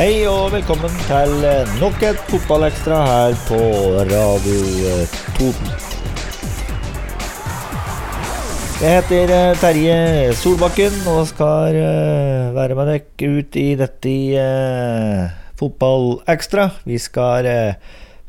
[0.00, 1.42] Hei og velkommen til
[1.76, 3.58] nok et fotballekstra her på
[4.08, 4.94] Radio
[5.36, 5.74] Toten.
[8.80, 9.98] Jeg heter eh, Terje
[10.40, 16.70] Solbakken og skal eh, være med dere ut i dette eh, fotballekstra.
[16.88, 17.52] Vi skal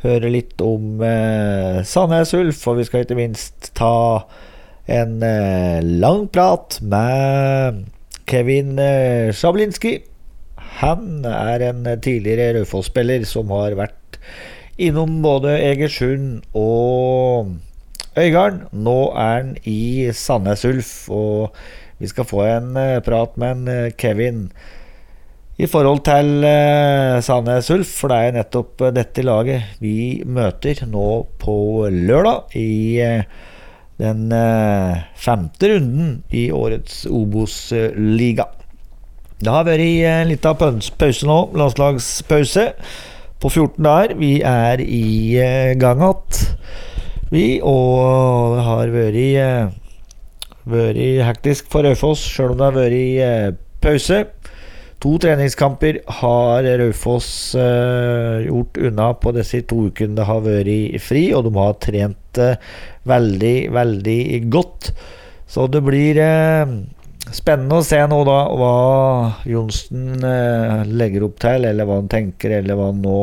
[0.04, 1.00] høre litt om
[1.88, 3.96] Sandnes Ulf, og vi skal ikke minst ta
[4.92, 5.22] en
[6.04, 7.86] lang prat med
[8.28, 8.76] Kevin
[9.32, 10.02] Sjablinski.
[10.80, 14.18] Han er en tidligere Raufoss-spiller som har vært
[14.82, 17.52] innom både Egersund og
[18.18, 18.66] Øygarden.
[18.72, 21.56] Nå er han i Sandnes Ulf, og
[22.02, 24.48] vi skal få en eh, prat med en eh, Kevin
[25.62, 31.08] i forhold til eh, Sandnes Ulf, for det er nettopp dette laget vi møter nå
[31.42, 31.56] på
[31.94, 32.72] lørdag i
[34.02, 34.34] den
[35.14, 38.48] femte runden i årets Obos-liga.
[39.42, 42.66] Det har vært en liten pause nå, landslagspause
[43.42, 44.14] på 14 dager.
[44.20, 45.06] Vi er i
[45.42, 46.44] eh, gang igjen,
[47.32, 49.72] vi, og det har vært, eh,
[50.70, 53.50] vært hektisk for Raufoss, sjøl om det har vært eh,
[53.82, 54.22] pause.
[55.02, 61.32] To treningskamper har Raufoss eh, gjort unna på disse to ukene det har vært fri,
[61.34, 62.74] og de har trent eh,
[63.10, 64.22] veldig, veldig
[64.54, 64.92] godt.
[65.50, 66.76] Så det blir eh,
[67.30, 68.74] spennende å se nå da hva
[69.48, 73.20] Johnsen eh, legger opp til, eller hva han tenker, eller hva han nå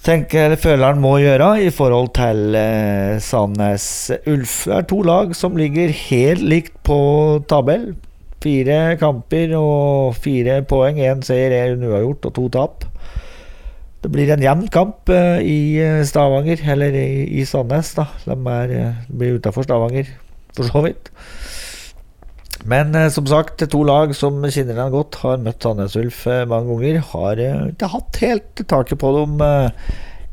[0.00, 3.86] tenker eller føler han må gjøre i forhold til eh, Sandnes
[4.30, 4.62] Ulf.
[4.68, 7.00] Det er to lag som ligger helt likt på
[7.50, 7.90] tabell.
[8.40, 11.00] Fire kamper og fire poeng.
[11.04, 12.86] Én seier, én uavgjort og to tap.
[14.00, 18.08] Det blir en jevn kamp eh, i eh, Stavanger, eller i, i Sandnes, da.
[18.24, 20.08] De er, de blir utafor Stavanger,
[20.56, 21.12] for så vidt.
[22.68, 26.44] Men eh, som sagt, to lag som kjenner hverandre godt, har møtt Sandnes Ulf eh,
[26.48, 27.00] mange ganger.
[27.12, 29.44] Har eh, ikke hatt helt taket på dem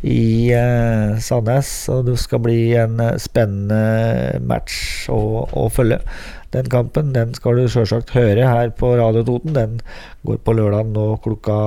[0.08, 0.54] i
[1.24, 5.98] Sandnes, og det skal bli en spennende match å, å følge.
[6.54, 9.56] Den kampen den skal du sjølsagt høre her på Radio Toten.
[9.56, 9.80] Den
[10.28, 11.58] går på lørdag nå klokka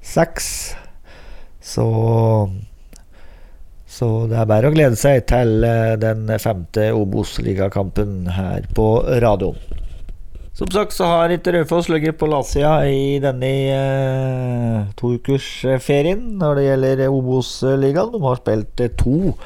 [0.00, 0.48] seks.
[1.60, 1.88] Så
[3.88, 5.64] så det er bare å glede seg til
[5.98, 8.88] den femte Obos-ligakampen her på
[9.24, 9.87] radioen.
[10.58, 16.64] Som sagt så har ikke Raufoss ligget på latsida i denne eh, toukersferien når det
[16.64, 18.10] gjelder Obos-ligaen.
[18.10, 19.36] De har spilt eh, to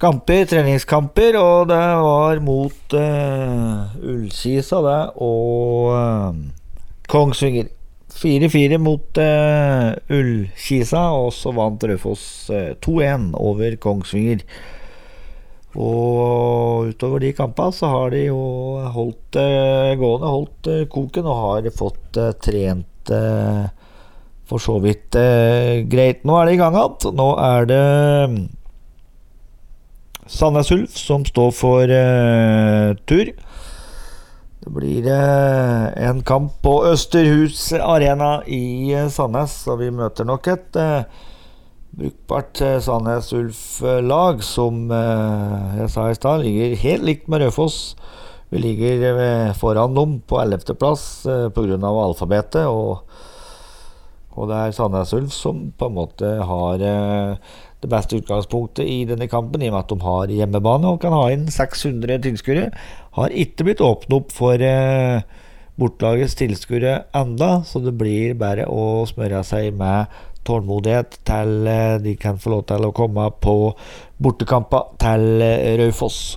[0.00, 6.40] kamper, treningskamper, og det var mot eh, Ullkisa det, og eh,
[7.12, 7.68] Kongsvinger.
[8.16, 14.40] 4-4 mot uh, Ullkisa, og så vant Raufoss uh, 2-1 over Kongsvinger.
[15.76, 18.40] Og utover de kampene så har de jo
[18.94, 23.66] holdt uh, gående, holdt uh, koken, og har fått uh, trent uh,
[24.46, 25.16] for så vidt
[25.90, 26.20] greit.
[26.22, 27.16] Nå er det i gang igjen.
[27.18, 27.80] Nå er det
[28.30, 28.36] mm,
[30.30, 31.90] Sandnes Ulf som står for
[33.10, 33.32] tur.
[34.66, 40.48] Det blir eh, en kamp på Østerhus Arena i eh, Sandnes, og vi møter nok
[40.50, 41.04] et eh,
[41.96, 47.96] brukbart eh, Sandnes Ulf-lag som eh, jeg sa i stad, ligger helt likt med Raufoss.
[48.52, 51.78] Vi ligger eh, foran dem på 11.-plass eh, pga.
[51.88, 53.06] alfabetet, og,
[54.36, 59.00] og det er Sandnes Ulf som på en måte har eh, det beste utgangspunktet i
[59.08, 62.70] denne kampen, i og med at de har hjemmebane og kan ha inn 600 tilskuere.
[63.16, 64.60] Har ikke blitt åpnet opp for
[65.76, 70.08] bortlagets tilskuere enda, så det blir bare å smøre seg med
[70.46, 73.56] tålmodighet til eh, de kan få lov til å komme på
[74.22, 76.36] bortekamper til eh, Raufoss.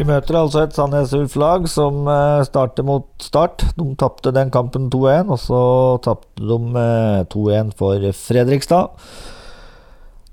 [0.00, 3.66] Vi møter altså et Sandnes Ulf-lag som eh, starter mot start.
[3.76, 5.62] De tapte den kampen 2-1, og så
[6.06, 8.94] tapte de eh, 2-1 for Fredrikstad.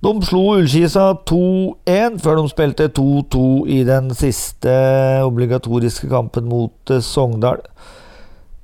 [0.05, 3.43] De slo Ullskisa 2-1 før de spilte 2-2
[3.73, 4.77] i den siste
[5.25, 7.65] obligatoriske kampen mot Sogndal.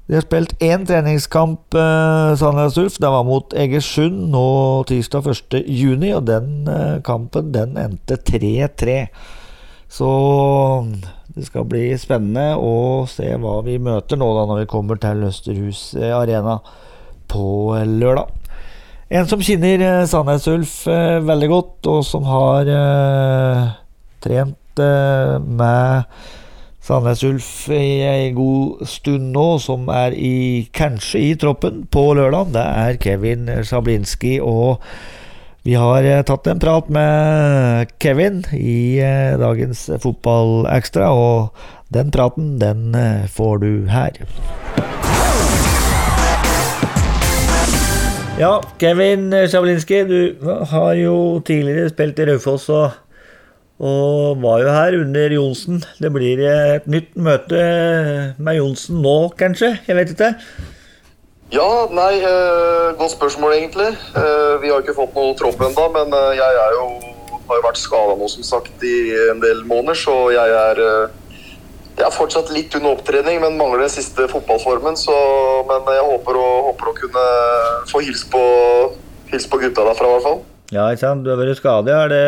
[0.08, 2.98] De har spilt én treningskamp, eh, Sandnes Ulf.
[3.00, 4.48] Det var mot Egersund nå
[4.90, 9.08] tirsdag 1.6, og den eh, kampen den endte 3-3.
[9.88, 10.12] Så
[11.34, 15.24] det skal bli spennende å se hva vi møter nå da når vi kommer til
[15.30, 16.60] Østerhus Arena
[17.32, 18.44] på lørdag.
[19.14, 23.74] En som kjenner eh, Sandnes Ulf eh, veldig godt, og som har eh,
[24.26, 26.08] trent eh, med
[26.84, 32.50] Sandnes Ulf i ei god stund nå, som er i, kanskje i troppen på lørdag,
[32.52, 34.42] det er Kevin Sjablinski.
[34.44, 34.84] og
[35.64, 41.56] vi har eh, tatt en prat med Kevin i eh, dagens Fotballekstra, og
[41.88, 44.20] Den praten, den eh, får du her.
[48.36, 50.36] Ja, Kevin Sjablinski, du
[50.74, 53.00] har jo tidligere spilt i Raufoss og,
[53.82, 55.82] og var jo her under Johnsen.
[56.02, 57.64] Det blir et nytt møte
[58.38, 59.74] med Johnsen nå, kanskje?
[59.88, 60.34] Jeg vet ikke.
[61.54, 63.92] Ja, nei, eh, godt spørsmål egentlig.
[64.18, 66.86] Eh, vi har ikke fått noe tropp ennå, men eh, jeg er jo,
[67.50, 68.96] har jo vært skada nå som sagt i
[69.30, 70.82] en del måneder, så jeg er
[71.94, 74.96] jeg er fortsatt litt under opptrening, men mangler den siste fotballformen.
[74.98, 75.14] Så,
[75.70, 77.26] men jeg håper å, håper å kunne
[77.92, 78.42] få hilse på,
[79.30, 80.40] hilse på gutta derfra, i hvert fall.
[80.74, 81.22] Ja, ikke sant.
[81.22, 81.94] Du har vært skadet.
[81.94, 82.24] Er det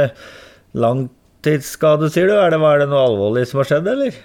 [1.45, 2.33] langtidsskade, sier du?
[2.37, 4.15] Er det, er det noe alvorlig som har skjedd, eller?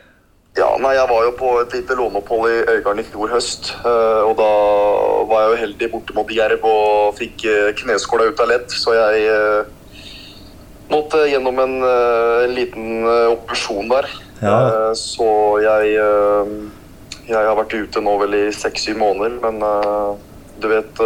[0.59, 3.73] Ja, nei, Jeg var jo på et lite låneopphold i Øygarden i fjor høst.
[3.85, 4.49] eh, Og da
[5.31, 8.67] var jeg jo heldig borte mot Jerv og fikk eh, kneskåla ut av ledd.
[8.71, 9.65] Så jeg eh,
[10.91, 14.09] måtte gjennom en, en liten operasjon der.
[14.43, 14.93] Ja.
[14.95, 15.95] Så jeg
[17.31, 19.61] Jeg har vært ute nå vel i seks-syv måneder, men
[20.59, 20.99] du vet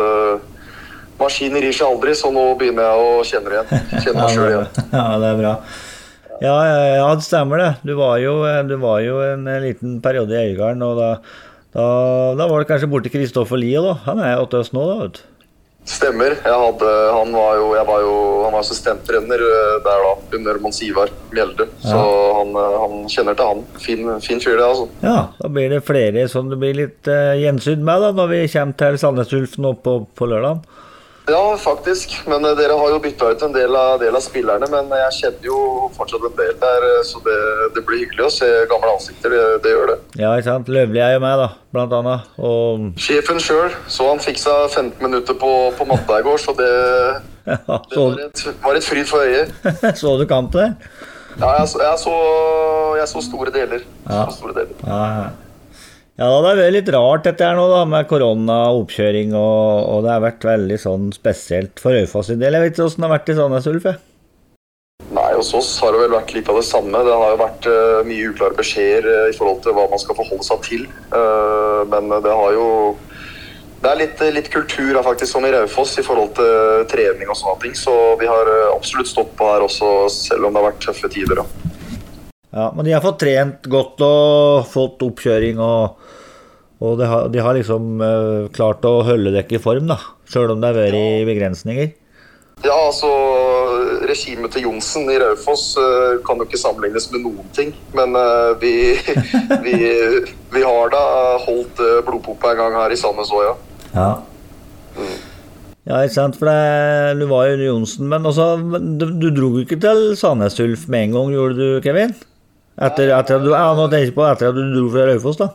[1.20, 3.84] Maskiner gir seg aldri, så nå begynner jeg å kjenne det igjen.
[4.06, 4.88] Kjenne meg sjøl igjen.
[4.94, 5.52] Ja, det er bra.
[6.42, 7.70] Ja, ja, ja, det stemmer det.
[7.86, 11.10] Du var jo, du var jo en liten periode i Øygarden, og da,
[11.76, 11.86] da,
[12.40, 13.94] da var det kanskje borti Kristoffer Lie, da.
[14.08, 15.22] Han er åtte oss nå, da, vet du.
[15.84, 16.32] Stemmer.
[16.40, 20.60] Jeg hadde, han var jo, jeg var jo han var assistenttrener eh, der da, under
[20.64, 21.66] Mons Ivar Mjelde.
[21.84, 21.98] Så
[22.38, 23.60] han, eh, han kjenner til han.
[23.84, 24.86] Fin, fin fyr, det, altså.
[25.04, 28.40] Ja, da blir det flere som du blir litt uh, gjensyn med da, når vi
[28.54, 30.64] kommer til Sandnes Ulf nå på, på lørdag.
[31.26, 32.18] Ja, faktisk.
[32.28, 34.66] Men eh, dere har jo bytta ut en del av, del av spillerne.
[34.72, 35.58] Men jeg kjenner jo
[35.96, 37.36] fortsatt en del der, eh, så det,
[37.78, 39.32] det blir hyggelig å se gamle ansikter.
[39.32, 39.96] Det, det gjør det.
[40.20, 40.68] Ja, ikke sant.
[40.74, 42.26] Løvli er jo med, da, blant annet.
[42.36, 46.52] Og Sjefen sjøl, så han fikk seg 15 minutter på, på matta i går, så
[46.60, 46.68] det,
[47.48, 47.56] ja,
[47.88, 49.54] det var, et, var et fryd for øyet.
[50.02, 50.76] så du kampen?
[51.40, 52.12] Ja, jeg, så- jeg, så,
[53.00, 53.80] jeg så store deler.
[54.04, 54.26] Ja.
[54.28, 54.76] Så store deler.
[54.84, 55.24] Ja, ja.
[56.14, 60.04] Ja, det har vært litt rart dette her nå, da, med korona og oppkjøring, og,
[60.04, 62.54] det har vært veldig sånn spesielt for Raufoss sin del.
[62.54, 63.88] Jeg vet ikke åssen det har vært i Sandnes Ulf.
[65.10, 67.02] Nei, hos oss har det vel vært litt av det samme.
[67.02, 70.20] Det har jo vært uh, mye uklare beskjeder uh, i forhold til hva man skal
[70.20, 70.86] forholde seg til.
[71.10, 72.68] Uh, men det har jo
[73.82, 77.58] Det er litt, litt kultur faktisk sånn i Raufoss i forhold til trening og sånne
[77.66, 77.74] ting.
[77.74, 81.42] Så vi har absolutt stått på her også, selv om det har vært tøffe tider.
[81.42, 81.63] Da.
[82.54, 85.96] Ja, men de har fått trent godt og fått oppkjøring, og,
[86.78, 89.98] og de, har, de har liksom uh, klart å holde dere i form, da.
[90.30, 91.90] Sjøl om det har vært begrensninger.
[92.62, 93.10] Ja, altså
[94.06, 97.72] Regimet til Johnsen i Raufoss eh, kan jo ikke sammenlignes med noen ting.
[97.96, 98.72] Men eh, vi,
[99.66, 99.74] vi,
[100.54, 101.02] vi har da
[101.42, 103.54] holdt blodpumpa en gang her i Sandnes òg, ja.
[103.96, 104.08] Ja.
[105.84, 109.66] Ja, ikke sant, for det, du var jo Johnsen, men også, du, du dro jo
[109.66, 112.14] ikke til Sandnes Ulf med en gang, gjorde du, Kevin?
[112.74, 115.38] Etter, etter at du, ja, nå tenker jeg på etter at du dro fra Raufoss,
[115.38, 115.52] da.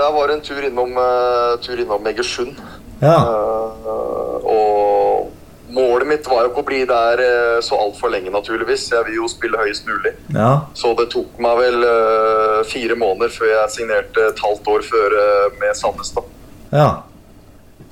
[0.00, 2.58] Jeg var en tur innom, uh, tur innom Egersund.
[3.02, 3.16] Ja.
[3.22, 5.28] Uh, og
[5.70, 8.88] målet mitt var jo ikke å bli der uh, så altfor lenge, naturligvis.
[8.90, 10.14] Jeg vil jo spille høyest mulig.
[10.34, 10.50] Ja.
[10.78, 15.16] Så det tok meg vel uh, fire måneder før jeg signerte et halvt år før
[15.60, 16.10] med Sandnes.
[16.16, 16.26] da.
[16.74, 16.90] Ja.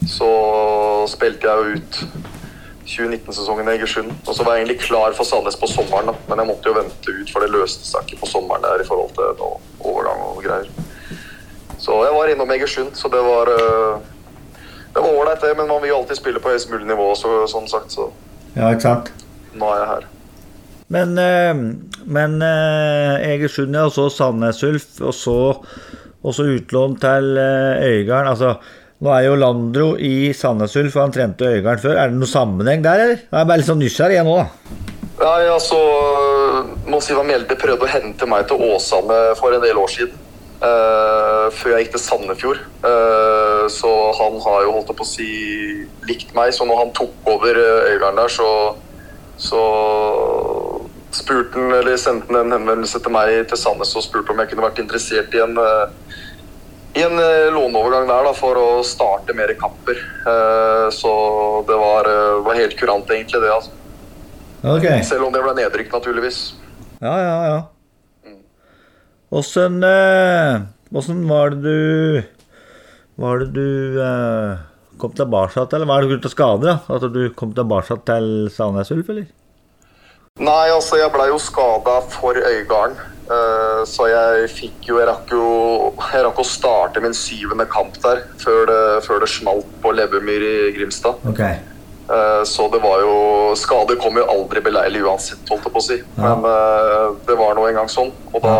[0.08, 0.32] Så
[1.10, 2.27] spilte jeg jo ut
[2.88, 4.12] 2019-sesongen i Egersund.
[4.24, 6.14] Og så var jeg egentlig klar for Sandnes på sommeren, da.
[6.28, 8.86] men jeg måtte jo vente ut, for det løste seg ikke på sommeren der i
[8.88, 9.58] forhold til noe
[9.90, 10.70] overgang og greier.
[11.78, 14.06] Så jeg var innom Egersund, så det var eh,
[14.94, 17.44] Det var ålreit, det, men man vil jo alltid spille på høyest mulig nivå, så,
[17.50, 18.08] sånn sagt, så
[18.56, 19.12] ja, ikke sant.
[19.54, 20.08] nå er jeg her.
[20.88, 21.60] Men, eh,
[22.08, 25.38] men eh, Egersund, ja, og så Sandnes Ulf, og så,
[26.24, 28.32] og så utlån til Øygarden.
[28.32, 28.56] Altså,
[29.04, 31.96] nå er jo Landro i Sandnes Ulf, og han trente Øygarden før.
[31.96, 33.20] Er det noe sammenheng der, eller?
[33.24, 34.38] Jeg er bare litt sånn nysgjerrig igjen nå.
[35.18, 35.78] Nei, altså
[36.86, 40.24] Mons Ivar Mjelde prøvde å hente meg til Åsane for en del år siden.
[40.58, 42.62] Uh, før jeg gikk til Sandefjord.
[42.82, 45.28] Uh, så han har jo holdt på å si
[46.10, 46.50] likt meg.
[46.54, 48.50] Så når han tok over uh, Øygarden der, så,
[49.38, 49.62] så
[51.14, 54.52] spurte han, eller sendte han en henvendelse til meg til Sandnes og spurte om jeg
[54.52, 56.16] kunne vært interessert i en eh,
[56.96, 59.98] i en eh, låneovergang der da, for å starte mer kamper.
[60.24, 61.12] Eh, så
[61.68, 63.52] det var, eh, var helt kurant, egentlig, det.
[63.52, 63.74] altså.
[64.64, 64.86] Ok.
[65.06, 66.40] Selv om det ble nedrykk, naturligvis.
[66.98, 68.32] Ja, ja, ja.
[69.28, 70.62] Åssen eh,
[70.96, 72.22] Åssen var det du
[73.20, 74.62] Var det du eh,
[74.98, 76.64] kom tilbake til, eller var det grunn til skade?
[76.64, 76.96] da?
[76.96, 79.28] At du kom tilbake til Sandnes Ulf, eller?
[80.38, 82.98] Nei, altså, jeg blei jo skada for Øygarden.
[83.30, 87.98] Eh, så jeg fikk jo Jeg rakk jo Jeg rakk å starte min syvende kamp
[88.02, 91.14] der før det, før det smalt på Levemyr i Grimstad.
[91.28, 91.40] Ok.
[91.44, 95.86] Eh, Så det var jo Skader kom jo aldri beleilig uansett, holdt jeg på å
[95.88, 95.98] si.
[96.16, 96.34] Ja.
[96.34, 98.12] Men eh, det var nå engang sånn.
[98.32, 98.56] Og da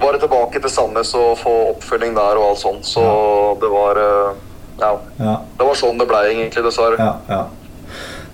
[0.00, 2.84] var det tilbake til Sandnes og få oppfølging der og alt sånt.
[2.84, 3.04] Så
[3.62, 4.02] det var
[4.76, 4.90] Ja.
[5.16, 5.36] Ja.
[5.56, 6.98] Det var sånn det blei, egentlig, dessverre.
[7.00, 7.44] Ja, ja.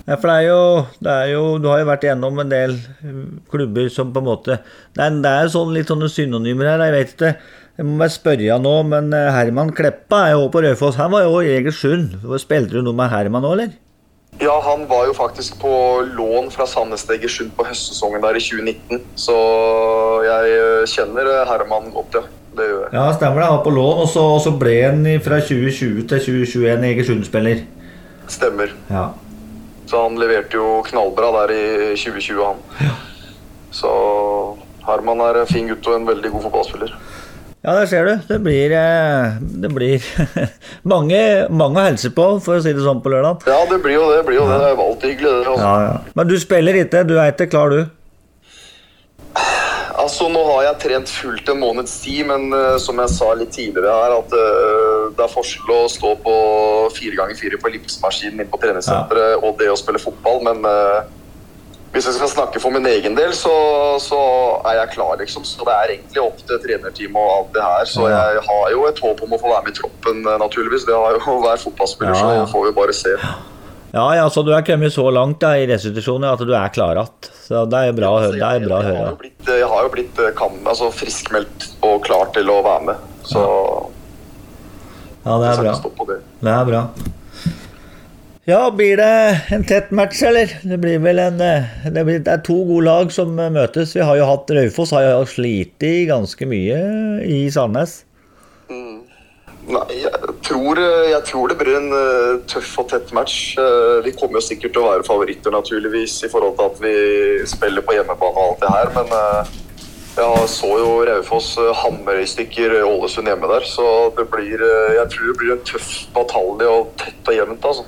[0.03, 0.63] Ja, for det er, jo,
[0.99, 3.21] det er jo Du har jo vært igjennom en del uh,
[3.53, 4.57] klubber som på en måte
[4.97, 7.31] Det er, det er sånn litt sånne synonymer her, jeg vet ikke.
[7.79, 10.99] Jeg må bare spørre nå, men uh, Herman Kleppa er jo på Raufoss.
[11.01, 12.19] Han var jo i Egersund.
[12.43, 13.73] Spilte du noe med Herman òg, eller?
[14.41, 15.73] Ja, han var jo faktisk på
[16.17, 19.03] lån fra Sandnes til Egersund på høstsesongen der i 2019.
[19.17, 19.35] Så
[20.25, 22.23] jeg eh, kjenner eh, Herman godt, ja.
[22.53, 22.93] Det gjør jeg.
[22.97, 23.49] Ja, stemmer det.
[23.49, 27.63] Han var på lån, og så, og så ble han fra 2020 til 2021 Egersund-spiller.
[28.33, 28.75] Stemmer.
[28.91, 29.07] Ja.
[29.93, 31.65] Så han leverte jo knallbra der i
[32.01, 32.93] 2020, han.
[33.77, 33.91] Så
[34.87, 36.95] Herman er en fin gutt og en veldig god fotballspiller.
[37.61, 38.15] ja, der ser du.
[38.31, 40.07] Det blir, eh, det blir
[40.95, 41.21] mange,
[41.53, 43.45] mange å hilse på, for å si det sånn på lørdag.
[43.53, 44.23] Ja, det blir jo det.
[44.25, 44.63] blir jo det.
[44.63, 45.53] Det er alltid hyggelig, det.
[45.53, 45.69] Altså.
[45.69, 46.15] Ja, ja.
[46.17, 47.05] Men du spiller ikke?
[47.13, 47.85] Du er ikke klar, du?
[50.03, 53.53] Altså, Nå har jeg trent fullt en måneds tid, men uh, som jeg sa litt
[53.55, 54.92] tidligere her, at eh,
[55.23, 56.37] det er forskjell å stå på
[56.99, 61.03] fire ganger fire på ellipsemaskinen inne på treningssenteret og det å spille fotball, men uh,
[61.93, 63.53] hvis jeg skal snakke for min egen del, så,
[64.01, 64.19] så
[64.65, 65.45] er jeg klar, liksom.
[65.45, 67.85] Så det er egentlig opp til trenerteam og alt det her.
[67.91, 68.23] Så Ja.
[68.33, 70.87] jeg har jo et håp om å få være med i troppen, eh, naturligvis.
[70.89, 72.39] Det har jo hver fotballspiller, Ja, så ja.
[72.41, 73.13] jeg får vi bare se.
[73.93, 76.97] Ja, ja, så du er kommet så langt da, i restitusjonen at du er klar
[76.97, 77.13] igjen.
[77.45, 79.45] Så det er jo bra, å høre- det er bra å Jeg har jo blitt,
[79.53, 82.97] jeg har jo blitt eh, kan, altså, friskmeldt og klar til å være med.
[83.29, 83.82] Så Ja,
[85.23, 85.75] det er bra.
[86.09, 86.21] det.
[86.53, 86.85] Er bra.
[88.45, 89.11] Ja, blir det
[89.55, 90.51] en tett match, eller?
[90.67, 93.95] Det blir vel en eh, Det, blir, det er to gode lag som eh, møtes.
[93.95, 96.81] Vi har jo hatt Raufoss har jo slitt ganske mye
[97.23, 98.01] i Sandnes.
[99.63, 103.55] Nei, jeg tror, eh, jeg tror det blir en uh, tøff og tett match.
[103.55, 106.95] Uh, vi kommer jo sikkert til å være favoritter, naturligvis, i forhold til at vi
[107.47, 109.53] spiller på hjemmebane og alt det her, men eh,
[110.17, 114.97] jeg så jo Raufoss eh, hamre i stykker Ålesund hjemme der, så det blir eh,
[114.99, 117.87] Jeg tror det blir en tøff batalje og tett og jevnt, altså.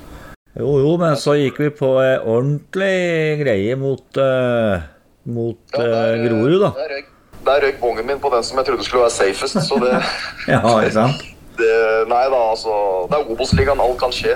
[0.55, 4.85] Jo, jo, men så gikk vi på ei ordentlig greie mot, uh,
[5.27, 6.71] mot Ja, eh, der, uh, Grorud, da.
[6.79, 7.09] Der røyk,
[7.49, 9.97] der røyk bongen min på den som jeg trodde skulle være safest, så det
[10.53, 10.63] Ja?
[11.55, 11.75] Det,
[12.11, 12.73] nei da, altså.
[13.07, 14.33] Det er Obos-ligaen, alt kan skje.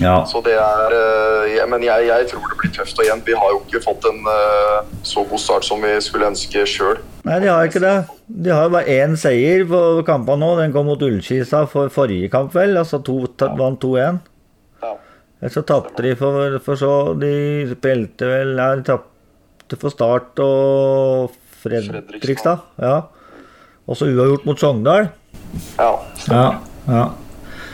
[0.00, 0.16] Ja.
[0.28, 3.52] Så det er eh, Men jeg, jeg tror det blir tøft og igjen, Vi har
[3.54, 7.00] jo ikke fått en eh, så god start som vi skulle ønske sjøl.
[7.26, 7.96] Nei, de har ikke det.
[8.28, 10.52] De har jo bare én seier på kampene nå.
[10.60, 12.76] Den kom mot Ullskisa for forrige kamp, vel.
[12.78, 13.22] Altså to,
[13.58, 14.20] vant 2-1.
[14.84, 14.92] Ja.
[15.52, 17.32] Så tapte de for, for så De
[17.74, 21.34] spilte vel Ja, de tapte for Start og
[21.64, 22.66] Fredrikstad.
[22.82, 22.96] Ja.
[23.86, 25.12] Og så uavgjort mot Sogndal.
[25.78, 25.92] ja.
[26.28, 26.48] Ja.
[26.90, 27.06] ja.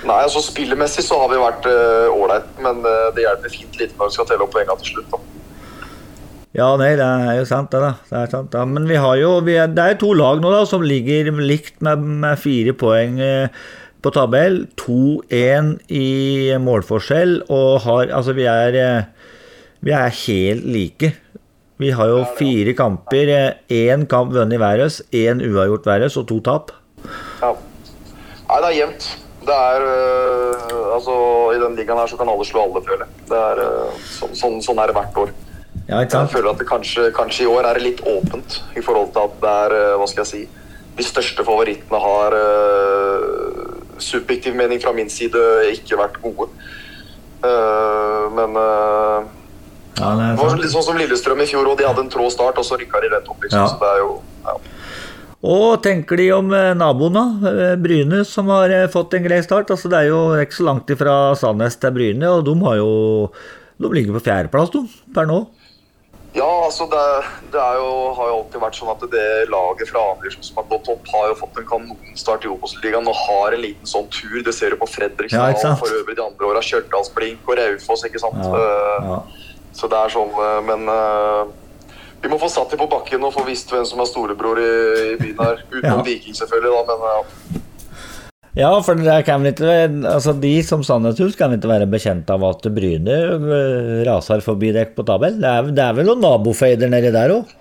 [0.03, 1.69] Nei, altså Spillemessig så har vi vært
[2.11, 5.13] ålreit, men uh, det hjelper fint lite når vi skal telle opp poengene til slutt.
[5.15, 5.21] da.
[6.53, 7.93] Ja, nei, det er jo sant, det, da.
[8.11, 8.65] Det er sant, da.
[8.69, 11.81] Men vi har jo vi er, Det er to lag nå da som ligger likt
[11.81, 13.63] med, med fire poeng uh,
[14.05, 14.67] på tabell.
[14.83, 19.05] 2-1 i målforskjell, og har Altså, vi er eh,
[19.81, 21.15] Vi er helt like.
[21.79, 23.33] Vi har jo fire kamper.
[23.71, 26.71] Én kamp vunnet Værøs, én uavgjort Værøs og to tap.
[27.41, 27.55] Ja.
[27.55, 29.09] Nei, det er jevnt.
[29.47, 31.15] Det er eh, Altså,
[31.57, 33.27] I den ligaen her så kan alle slå alle, føler jeg.
[33.31, 35.33] Det er, eh, sånn, sånn, sånn er det hvert år.
[35.89, 39.13] Ja, Jeg føler at det kanskje, kanskje i år er det litt åpent i forhold
[39.15, 40.43] til at det er eh, Hva skal jeg si
[40.99, 42.37] De største favorittene har
[44.03, 45.41] subjektiv mening fra min side
[45.73, 46.51] ikke vært gode.
[47.43, 49.25] Uh, men uh,
[49.99, 52.61] Ja, det var litt sånn som Lillestrøm i fjor, og de hadde en trå start,
[52.61, 53.41] og så rykka de rett opp.
[53.43, 53.61] Liksom.
[53.61, 53.69] Ja.
[53.73, 54.13] Så det er jo
[54.47, 54.55] ja.
[55.43, 57.51] Og tenker de om eh, naboen, da?
[57.51, 59.73] Eh, Bryne, som har eh, fått en grei start.
[59.75, 62.93] Altså, det er jo ikke så langt ifra Sandnes til Bryne, og de har jo
[63.83, 64.85] De ligger på fjerdeplass, de,
[65.15, 65.41] per nå.
[66.33, 67.01] Ja, altså det,
[67.53, 70.87] det jo, har jo alltid vært sånn at det laget fra Andersen som har gått
[70.95, 74.39] opp, har jo fått en kanonstart i Obos-ligaen og har en liten sånn tur.
[74.47, 76.63] Det ser du på Fredrikstad ja, og for øvrig de andre åra.
[76.65, 78.39] Stjørdalsblink og Raufoss, ikke sant.
[78.39, 78.63] Ja,
[79.11, 79.19] ja.
[79.77, 80.33] Så det er sånn,
[80.69, 80.89] men
[82.23, 84.73] vi må få satt dem på bakken og få visst hvem som er storebror i,
[85.13, 85.65] i byen her.
[85.75, 86.07] Utenom Ja.
[86.07, 87.63] Viking, selvfølgelig, da, men ja.
[88.63, 89.81] ja, for ikke
[90.13, 94.95] altså De som Sandneshus kan ikke være bekjent av at Bryne eh, raser forbi dekk
[94.99, 95.41] på tabell.
[95.43, 97.59] Det er, det er vel noen nabofeider nedi der òg?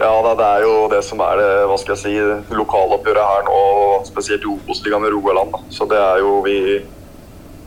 [0.00, 3.58] ja, det er jo det som er det, hva skal jeg si, lokaloppgjøret her nå,
[4.08, 5.52] spesielt i Obos-ligaen i Rogaland.
[5.56, 5.60] Da.
[5.74, 6.56] Så det er jo vi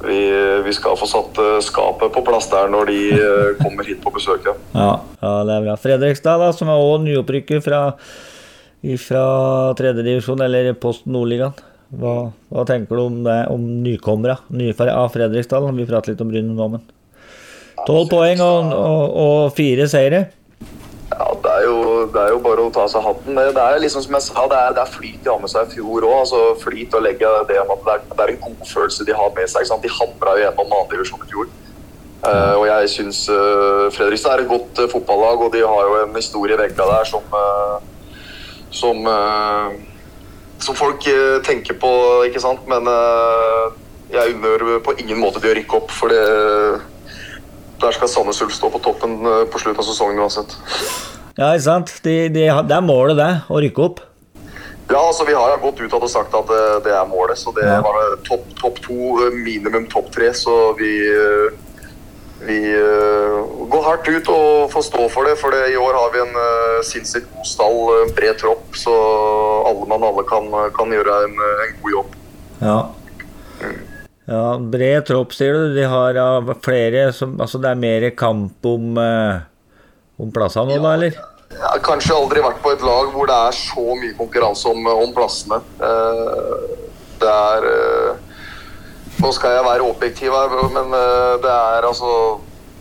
[0.06, 0.20] vi,
[0.66, 4.14] vi skal få satt eh, skapet på plass der når de eh, kommer hit på
[4.14, 4.48] besøk.
[4.48, 4.56] Ja.
[4.76, 5.76] Ja, ja, det er bra.
[5.80, 7.84] Fredrikstad, da, som er òg nyopprykker fra,
[9.06, 9.28] fra
[9.80, 11.56] tredjedivisjon, eller Post Nordligaen.
[11.94, 12.16] Hva,
[12.50, 14.40] hva tenker du om det, om nykommere?
[14.90, 15.68] Av Fredrikstad?
[15.78, 16.88] Vi prater litt om Bryne nå, men
[17.84, 20.24] Tolv poeng og, og, og fire seire.
[21.12, 21.53] Ja, det
[22.12, 23.38] det er jo bare å ta seg hatten.
[23.38, 25.68] Det, er liksom som jeg sa, det er, det er flyt de har med seg
[25.68, 26.16] i fjor òg.
[26.20, 29.36] Altså, flyt og legge det om at det er, det er en godfølelse de har
[29.38, 29.72] med seg.
[29.84, 31.52] De hamra jo gjennom annen divisjon i fjor.
[32.24, 35.98] Uh, og jeg syns uh, Fredrikstad er et godt uh, fotballag, og de har jo
[36.06, 37.34] en historie i vegga der som
[38.74, 39.06] som,
[40.58, 41.04] som folk
[41.46, 41.90] tenker på,
[42.26, 42.64] ikke sant.
[42.66, 42.88] Men
[44.10, 46.24] jeg unner på ingen måte de å rykke opp, for det
[47.84, 50.56] der skal Sandnes Ulf stå på toppen eh, på slutten av sesongen uansett.
[51.38, 51.94] Ja, ikke sant.
[52.06, 53.32] De, de, det er målet, det.
[53.50, 54.02] Å rykke opp.
[54.92, 57.40] Ja, altså vi har gått ut og sagt at det, eh, er målet.
[57.40, 57.80] Så det ja.
[57.82, 60.30] var topp top to, eh, minimum topp tre.
[60.38, 60.92] Så vi,
[62.44, 62.60] vi
[63.72, 65.38] går hardt ut og får stå for det.
[65.42, 66.36] For det, i år har vi en
[66.86, 68.68] sinnssykt god stall, en bred tropp.
[68.78, 68.94] Så
[69.72, 72.20] alle mann alle kan, kan gjøre en, en, god jobb.
[72.62, 72.78] Ja.
[73.64, 73.82] Mm.
[74.30, 74.44] Ja,
[74.76, 75.74] bred tropp, sier du.
[75.76, 76.20] De har
[76.64, 79.42] flere som Altså det er mer kamp om, uh,
[80.24, 81.20] om plassene nå, da, eller?
[81.54, 84.88] Jeg har kanskje aldri vært på et lag hvor det er så mye konkurranse om,
[84.90, 85.60] om plassene.
[85.82, 86.64] Uh,
[87.22, 88.30] det er uh,
[89.24, 90.90] Nå skal jeg være objektiv her, men
[91.40, 92.08] det er altså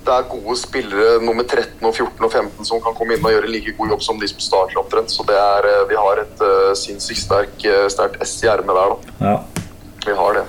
[0.03, 3.35] det er gode spillere nummer 13, og 14 og 15 som kan komme inn og
[3.35, 5.13] gjøre like god jobb som de som starter omtrent.
[5.13, 9.15] Så det er, vi har et uh, sinnssykt sterkt sterk S i ermet der, da.
[9.29, 9.37] Ja.
[10.09, 10.47] Vi har det.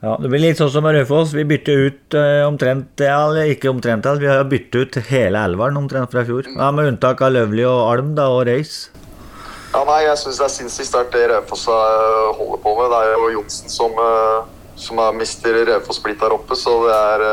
[0.00, 1.34] Ja, Det blir litt sånn som med Raufoss.
[1.36, 5.42] Vi bytter ut uh, omtrent ja, eller ikke omtrent alt, vi har byttet ut hele
[5.44, 6.48] elveren omtrent fra fjor.
[6.54, 8.88] Ja, Med unntak av Løvli og Alm da, og Røys.
[9.74, 12.88] Ja, nei, Jeg syns det er sinnssykt sterkt det Raufoss uh, holder på med.
[12.94, 16.96] Det er jo Johnsen som, uh, som er mister Raufoss blitt der oppe, så det
[16.96, 17.26] er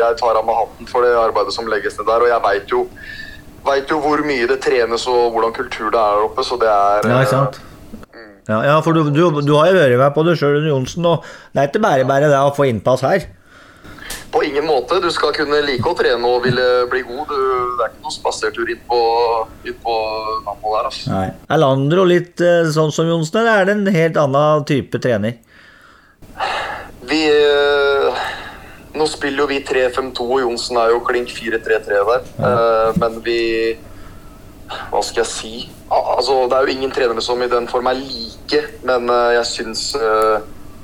[0.00, 2.74] Jeg tar av meg hatten for det arbeidet som legges ned der, og jeg veit
[2.78, 2.86] jo,
[3.68, 6.72] vet jo hvor mye det trenes og hvordan kultur det er der oppe, så det
[6.72, 7.60] er Ja, ikke sant?
[8.48, 11.24] Ja, ja for du, du, du, har jo vært med på det sjøl, Johnsen, og
[11.54, 13.24] det er ikke bare bare det å få innpass her?
[14.34, 14.98] På ingen måte.
[15.00, 17.30] Du skal kunne like å trene og ville bli god.
[17.30, 17.38] Du,
[17.78, 19.00] det er ikke noe spasertur inn på,
[19.64, 19.94] inn på
[20.44, 20.88] Nammo der.
[20.90, 21.04] Altså.
[21.12, 21.26] Nei.
[21.54, 25.38] Er Landro litt eh, sånn som Johnsen, eller er det en helt annen type trener?
[27.04, 28.22] Vi øh,
[28.94, 32.28] Nå spiller jo vi 3-5-2, og Johnsen er jo klink 4-3-3 der.
[32.38, 32.50] Ja.
[32.50, 33.38] Uh, men vi
[35.04, 35.54] skal jeg si?
[35.92, 39.46] Altså, det er jo ingen trenere som i den form er like, men uh, jeg
[39.50, 40.40] syns, uh,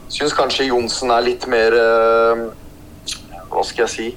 [0.08, 2.44] syns, kanskje Johnsen er litt mer uh,
[3.50, 4.08] Hva skal jeg si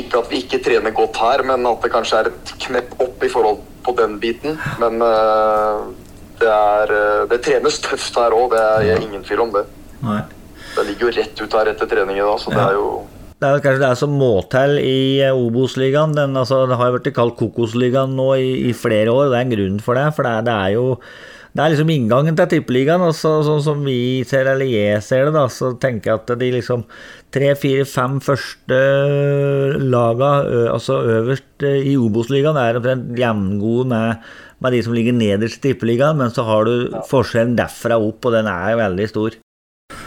[0.00, 3.24] Ikke at vi ikke trener godt her, men at det kanskje er et knepp opp
[3.24, 4.54] i forhold på den biten.
[4.80, 6.92] Men det, er,
[7.28, 9.66] det trenes tøft her òg, det er ingen tvil om det.
[10.06, 10.22] Nei.
[10.72, 12.86] Det ligger jo rett ut her etter trening i dag, så det er jo
[13.42, 16.14] det er kanskje det er som må til i eh, Obos-ligaen.
[16.30, 19.46] Altså, det har jo blitt kalt Kokosligaen nå i, i, flere år, og det er
[19.48, 20.08] en grunn for det.
[20.14, 20.84] For det, det er jo
[21.52, 23.02] det er liksom inngangen til Tippeligaen.
[23.04, 26.52] Altså, sånn som vi ser, eller jeg ser det, da, så tenker jeg at de
[26.54, 26.86] liksom
[27.34, 28.78] tre, fire, fem første
[29.82, 30.30] laga,
[30.72, 34.30] altså øverst i Obos-ligaen, er omtrent jevngode med,
[34.62, 38.38] med, de som ligger nederst i Tippeligaen, men så har du forskjellen derfra opp, og
[38.38, 39.36] den er veldig stor.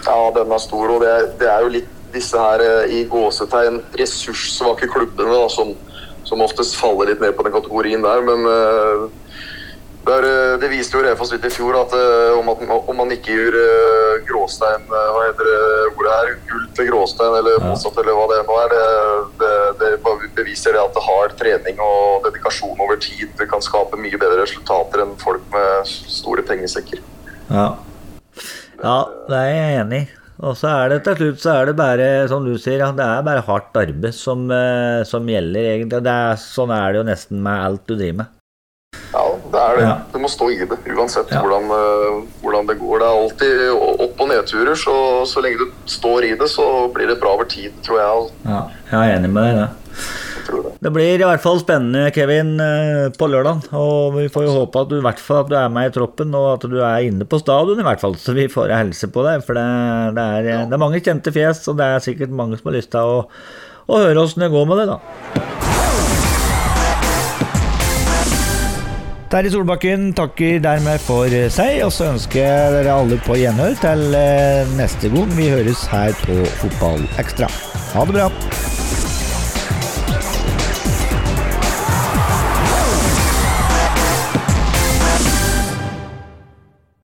[0.07, 3.81] Ja, den er stor, og det, det er jo litt disse her eh, i gåsetegn
[3.99, 5.75] ressurssvake klubbene da, som,
[6.23, 8.23] som, oftest faller litt ned på den kategorien der.
[8.25, 9.05] Men uh,
[10.05, 11.95] der, eh, det viste jo Refoss litt i fjor at
[12.37, 15.61] om, at, om, man ikke uh, gråstein Hva heter det
[15.95, 16.33] ordet her?
[16.49, 18.75] Gull til gråstein, eller motsatt, eller hva det nå er.
[18.75, 18.83] Det,
[19.41, 19.53] det,
[20.03, 23.27] det, beviser det at det har trening og dedikasjon over tid.
[23.39, 27.01] Det kan skape mye bedre resultater enn folk med store pengesekker.
[27.49, 27.71] Ja,
[28.83, 28.99] ja
[29.29, 30.24] det er jeg enig i.
[30.43, 33.05] Og så er det til slutt så er det bare, som du sier, ja, det
[33.05, 36.01] er bare hardt arbeid som, eh, som gjelder, egentlig.
[36.11, 38.33] Er, sånn er det jo nesten med alt du driver med.
[39.13, 39.85] Ja, det er det.
[39.85, 39.95] Ja.
[40.11, 41.39] Du må stå i det, uansett ja.
[41.43, 42.99] hvordan, uh, hvordan, det går.
[42.99, 43.63] Det er alltid
[44.03, 44.97] opp- og nedturer, så,
[45.29, 48.29] så lenge du står i det, så blir det bra over tid, tror jeg.
[48.47, 50.73] Ja, jeg er enig med deg i det det.
[50.85, 53.69] Det blir i hvert fall spennende, Kevin, eh, på lørdag.
[53.73, 55.93] Og vi får jo håpe at du, i hvert fall at du er med i
[55.95, 58.17] troppen, og at du er inne på stadion, i hvert fall.
[58.21, 59.45] Så vi får helse på deg.
[59.47, 59.65] For det,
[60.17, 62.93] det, er, det, er, mange kjente fjes, og det er sikkert mange som har lyst
[62.93, 63.23] til å,
[63.87, 64.99] å høre åssen det går med det, da.
[69.35, 74.05] Terje Solbakken takker dermed for seg, og så ønsker jeg dere alle på gjenhør til
[74.15, 77.49] eh, neste gang vi høres her på Fotballekstra.
[77.97, 78.29] Ha det bra.